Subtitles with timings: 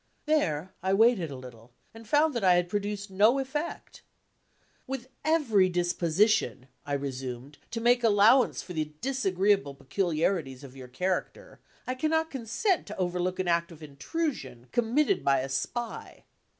[0.25, 4.01] There, I waited a little, and found that I had produced no effect.
[4.87, 11.59] "With every disposition," I resumed, "to make allowance for the disagreeable peculiarities of your character,
[11.85, 16.23] I cannot consent to overlook an act of intrusion, committed by a Spy.